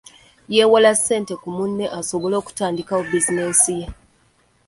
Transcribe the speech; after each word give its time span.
Yeewola 0.55 0.91
ssente 0.97 1.33
ku 1.41 1.49
munne 1.57 1.85
asobole 1.99 2.35
okutandikawo 2.41 3.01
bizinensi 3.11 3.71
ye. 3.79 3.87